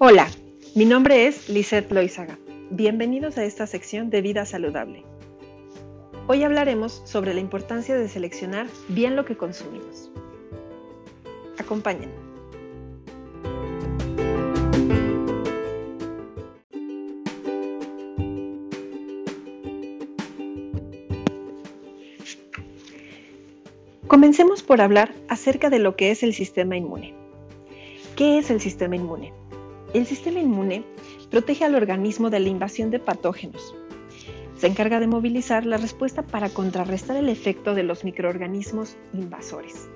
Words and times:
Hola, 0.00 0.28
mi 0.76 0.84
nombre 0.84 1.26
es 1.26 1.48
Lisette 1.48 1.90
Loizaga. 1.90 2.38
Bienvenidos 2.70 3.36
a 3.36 3.44
esta 3.44 3.66
sección 3.66 4.10
de 4.10 4.22
Vida 4.22 4.46
Saludable. 4.46 5.02
Hoy 6.28 6.44
hablaremos 6.44 7.02
sobre 7.04 7.34
la 7.34 7.40
importancia 7.40 7.96
de 7.96 8.08
seleccionar 8.08 8.68
bien 8.86 9.16
lo 9.16 9.24
que 9.24 9.36
consumimos. 9.36 10.12
Acompáñenme. 11.58 12.14
Comencemos 24.06 24.62
por 24.62 24.80
hablar 24.80 25.12
acerca 25.28 25.70
de 25.70 25.80
lo 25.80 25.96
que 25.96 26.12
es 26.12 26.22
el 26.22 26.34
sistema 26.34 26.76
inmune. 26.76 27.14
¿Qué 28.14 28.38
es 28.38 28.48
el 28.50 28.60
sistema 28.60 28.94
inmune? 28.94 29.32
El 29.94 30.04
sistema 30.04 30.40
inmune 30.40 30.84
protege 31.30 31.64
al 31.64 31.74
organismo 31.74 32.28
de 32.28 32.40
la 32.40 32.48
invasión 32.48 32.90
de 32.90 32.98
patógenos. 32.98 33.74
Se 34.58 34.66
encarga 34.66 35.00
de 35.00 35.06
movilizar 35.06 35.64
la 35.64 35.78
respuesta 35.78 36.26
para 36.26 36.50
contrarrestar 36.50 37.16
el 37.16 37.30
efecto 37.30 37.74
de 37.74 37.84
los 37.84 38.04
microorganismos 38.04 38.98
invasores. 39.14 39.88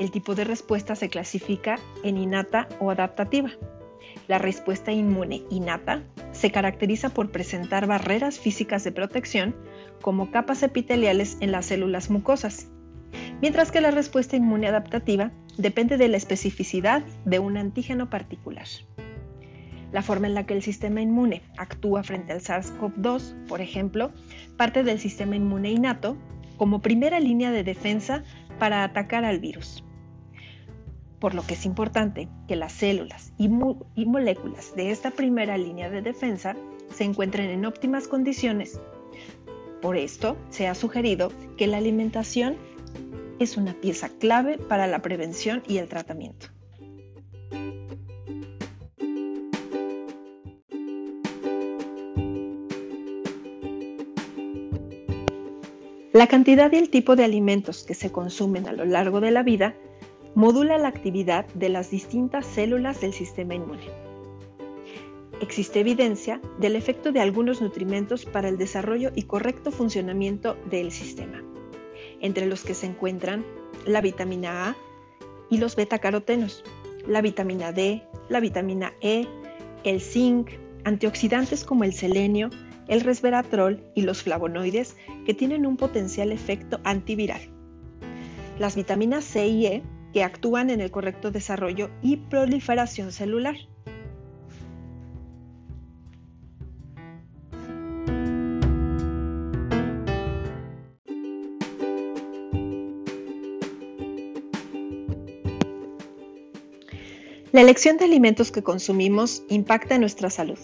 El 0.00 0.10
tipo 0.10 0.34
de 0.34 0.42
respuesta 0.42 0.96
se 0.96 1.08
clasifica 1.08 1.78
en 2.02 2.16
innata 2.16 2.68
o 2.80 2.90
adaptativa. 2.90 3.50
La 4.26 4.38
respuesta 4.38 4.90
inmune 4.90 5.44
innata 5.48 6.02
se 6.32 6.50
caracteriza 6.50 7.10
por 7.10 7.30
presentar 7.30 7.86
barreras 7.86 8.40
físicas 8.40 8.82
de 8.82 8.90
protección 8.90 9.54
como 10.00 10.32
capas 10.32 10.64
epiteliales 10.64 11.36
en 11.40 11.52
las 11.52 11.66
células 11.66 12.10
mucosas, 12.10 12.68
mientras 13.40 13.70
que 13.70 13.80
la 13.80 13.92
respuesta 13.92 14.34
inmune 14.34 14.66
adaptativa 14.66 15.30
depende 15.56 15.98
de 15.98 16.08
la 16.08 16.16
especificidad 16.16 17.04
de 17.24 17.38
un 17.38 17.56
antígeno 17.56 18.10
particular. 18.10 18.66
La 19.92 20.02
forma 20.02 20.26
en 20.26 20.34
la 20.34 20.44
que 20.44 20.54
el 20.54 20.62
sistema 20.62 21.00
inmune 21.00 21.42
actúa 21.56 22.02
frente 22.02 22.32
al 22.32 22.40
SARS-CoV-2, 22.40 23.46
por 23.46 23.60
ejemplo, 23.60 24.12
parte 24.56 24.82
del 24.82 24.98
sistema 24.98 25.36
inmune 25.36 25.70
innato 25.70 26.16
como 26.56 26.82
primera 26.82 27.20
línea 27.20 27.50
de 27.50 27.64
defensa 27.64 28.22
para 28.58 28.84
atacar 28.84 29.24
al 29.24 29.40
virus. 29.40 29.84
Por 31.20 31.34
lo 31.34 31.42
que 31.42 31.54
es 31.54 31.64
importante 31.64 32.28
que 32.46 32.56
las 32.56 32.72
células 32.72 33.32
y, 33.38 33.46
y 33.94 34.06
moléculas 34.06 34.74
de 34.76 34.90
esta 34.90 35.10
primera 35.10 35.56
línea 35.56 35.90
de 35.90 36.02
defensa 36.02 36.54
se 36.92 37.04
encuentren 37.04 37.50
en 37.50 37.64
óptimas 37.64 38.08
condiciones. 38.08 38.80
Por 39.80 39.96
esto, 39.96 40.36
se 40.50 40.68
ha 40.68 40.74
sugerido 40.74 41.32
que 41.56 41.66
la 41.66 41.78
alimentación 41.78 42.56
es 43.38 43.56
una 43.56 43.74
pieza 43.74 44.08
clave 44.08 44.58
para 44.58 44.86
la 44.86 45.00
prevención 45.00 45.62
y 45.66 45.78
el 45.78 45.88
tratamiento. 45.88 46.48
La 56.18 56.26
cantidad 56.26 56.72
y 56.72 56.74
el 56.78 56.90
tipo 56.90 57.14
de 57.14 57.22
alimentos 57.22 57.84
que 57.84 57.94
se 57.94 58.10
consumen 58.10 58.66
a 58.66 58.72
lo 58.72 58.84
largo 58.84 59.20
de 59.20 59.30
la 59.30 59.44
vida 59.44 59.76
modula 60.34 60.76
la 60.76 60.88
actividad 60.88 61.46
de 61.54 61.68
las 61.68 61.92
distintas 61.92 62.44
células 62.44 63.00
del 63.00 63.12
sistema 63.12 63.54
inmune. 63.54 63.88
Existe 65.40 65.78
evidencia 65.78 66.40
del 66.58 66.74
efecto 66.74 67.12
de 67.12 67.20
algunos 67.20 67.60
nutrimentos 67.60 68.24
para 68.24 68.48
el 68.48 68.58
desarrollo 68.58 69.12
y 69.14 69.22
correcto 69.22 69.70
funcionamiento 69.70 70.56
del 70.68 70.90
sistema 70.90 71.40
entre 72.20 72.46
los 72.46 72.64
que 72.64 72.74
se 72.74 72.86
encuentran 72.86 73.46
la 73.86 74.00
vitamina 74.00 74.70
A 74.70 74.76
y 75.48 75.58
los 75.58 75.76
betacarotenos, 75.76 76.64
la 77.06 77.22
vitamina 77.22 77.70
D, 77.70 78.02
la 78.28 78.40
vitamina 78.40 78.92
E, 79.00 79.28
el 79.84 80.00
zinc, 80.00 80.50
antioxidantes 80.82 81.62
como 81.62 81.84
el 81.84 81.92
selenio, 81.92 82.50
el 82.88 83.02
resveratrol 83.02 83.82
y 83.94 84.02
los 84.02 84.22
flavonoides 84.22 84.96
que 85.24 85.34
tienen 85.34 85.66
un 85.66 85.76
potencial 85.76 86.32
efecto 86.32 86.80
antiviral. 86.84 87.40
Las 88.58 88.74
vitaminas 88.74 89.24
C 89.24 89.46
y 89.46 89.66
E 89.66 89.82
que 90.12 90.24
actúan 90.24 90.70
en 90.70 90.80
el 90.80 90.90
correcto 90.90 91.30
desarrollo 91.30 91.90
y 92.02 92.16
proliferación 92.16 93.12
celular. 93.12 93.56
La 107.50 107.62
elección 107.62 107.96
de 107.96 108.04
alimentos 108.04 108.52
que 108.52 108.62
consumimos 108.62 109.42
impacta 109.48 109.94
en 109.94 110.02
nuestra 110.02 110.30
salud, 110.30 110.58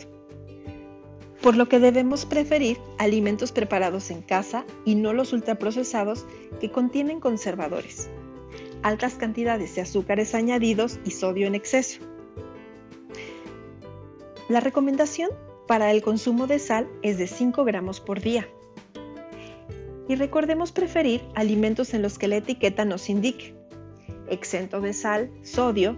por 1.44 1.59
lo 1.59 1.69
que 1.69 1.78
debemos 1.78 2.25
preferir 2.25 2.78
alimentos 2.97 3.53
preparados 3.53 4.10
en 4.10 4.22
casa 4.22 4.65
y 4.87 4.94
no 4.94 5.12
los 5.12 5.34
ultraprocesados 5.34 6.25
que 6.59 6.71
contienen 6.71 7.21
conservadores, 7.21 8.09
altas 8.82 9.16
cantidades 9.16 9.75
de 9.75 9.83
azúcares 9.83 10.34
añadidos 10.34 10.99
y 11.04 11.10
sodio 11.10 11.47
en 11.47 11.54
exceso. 11.54 12.00
La 14.49 14.60
recomendación 14.60 15.28
para 15.66 15.91
el 15.91 16.00
consumo 16.00 16.47
de 16.47 16.59
sal 16.59 16.88
es 17.03 17.19
de 17.19 17.27
5 17.27 17.62
gramos 17.66 18.00
por 18.00 18.22
día. 18.22 18.49
Y 20.09 20.15
recordemos 20.15 20.72
preferir 20.72 21.22
alimentos 21.34 21.93
en 21.93 22.00
los 22.00 22.19
que 22.19 22.28
la 22.28 22.37
etiqueta 22.37 22.87
nos 22.87 23.10
indique 23.10 23.54
exento 24.31 24.81
de 24.81 24.94
sal, 24.94 25.31
sodio, 25.43 25.94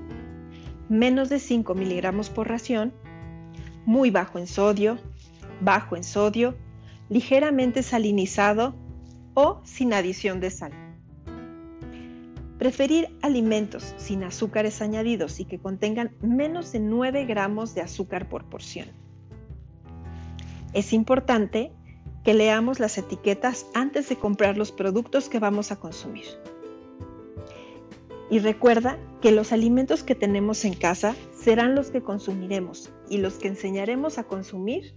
menos 0.88 1.28
de 1.28 1.38
5 1.38 1.72
miligramos 1.76 2.30
por 2.30 2.48
ración, 2.48 2.92
muy 3.84 4.10
bajo 4.10 4.40
en 4.40 4.48
sodio, 4.48 4.98
bajo 5.60 5.96
en 5.96 6.04
sodio, 6.04 6.56
ligeramente 7.08 7.82
salinizado 7.82 8.74
o 9.34 9.60
sin 9.64 9.92
adición 9.92 10.40
de 10.40 10.50
sal. 10.50 10.72
Preferir 12.58 13.14
alimentos 13.20 13.94
sin 13.98 14.24
azúcares 14.24 14.80
añadidos 14.80 15.40
y 15.40 15.44
que 15.44 15.58
contengan 15.58 16.12
menos 16.22 16.72
de 16.72 16.80
9 16.80 17.26
gramos 17.26 17.74
de 17.74 17.82
azúcar 17.82 18.28
por 18.28 18.44
porción. 18.44 18.88
Es 20.72 20.92
importante 20.92 21.72
que 22.24 22.34
leamos 22.34 22.80
las 22.80 22.98
etiquetas 22.98 23.66
antes 23.74 24.08
de 24.08 24.16
comprar 24.16 24.56
los 24.58 24.72
productos 24.72 25.28
que 25.28 25.38
vamos 25.38 25.70
a 25.70 25.76
consumir. 25.76 26.24
Y 28.30 28.40
recuerda 28.40 28.98
que 29.20 29.30
los 29.30 29.52
alimentos 29.52 30.02
que 30.02 30.14
tenemos 30.14 30.64
en 30.64 30.74
casa 30.74 31.14
serán 31.38 31.74
los 31.74 31.90
que 31.90 32.02
consumiremos 32.02 32.90
y 33.08 33.18
los 33.18 33.34
que 33.34 33.48
enseñaremos 33.48 34.18
a 34.18 34.24
consumir 34.24 34.94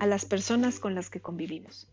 a 0.00 0.06
las 0.06 0.24
personas 0.24 0.80
con 0.80 0.94
las 0.94 1.10
que 1.10 1.20
convivimos. 1.20 1.88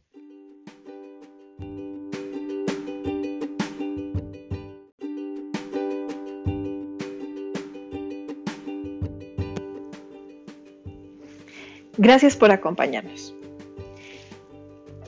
Gracias 11.97 12.37
por 12.37 12.51
acompañarnos. 12.51 13.35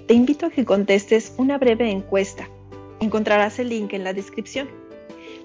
Te 0.08 0.14
invito 0.14 0.48
a 0.48 0.50
que 0.50 0.66
contestes 0.66 1.34
una 1.38 1.58
breve 1.58 1.90
encuesta. 1.90 2.50
Encontrarás 3.00 3.60
el 3.60 3.70
link 3.70 3.94
en 3.94 4.04
la 4.04 4.12
descripción. 4.12 4.68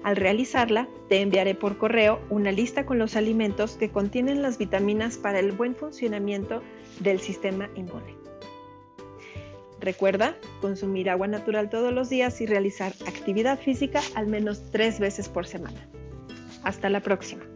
Al 0.05 0.17
realizarla, 0.17 0.87
te 1.09 1.21
enviaré 1.21 1.55
por 1.55 1.79
correo 1.79 2.21
una 2.29 2.51
lista 2.51 2.85
con 2.85 2.99
los 2.99 3.15
alimentos 3.15 3.75
que 3.75 3.89
contienen 3.89 4.43
las 4.43 4.59
vitaminas 4.59 5.17
para 5.17 5.39
el 5.39 5.51
buen 5.51 5.75
funcionamiento 5.75 6.61
del 6.99 7.19
sistema 7.19 7.71
inmune. 7.73 8.15
Recuerda 9.79 10.37
consumir 10.61 11.09
agua 11.09 11.25
natural 11.27 11.71
todos 11.71 11.91
los 11.91 12.07
días 12.07 12.39
y 12.39 12.45
realizar 12.45 12.93
actividad 13.07 13.59
física 13.59 13.99
al 14.13 14.27
menos 14.27 14.69
tres 14.69 14.99
veces 14.99 15.27
por 15.27 15.47
semana. 15.47 15.89
Hasta 16.61 16.87
la 16.91 16.99
próxima. 16.99 17.54